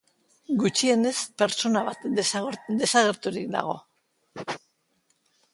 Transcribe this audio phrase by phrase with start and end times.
[0.61, 2.09] Gutxienez pertsona bat
[2.71, 3.77] desagerturik dago.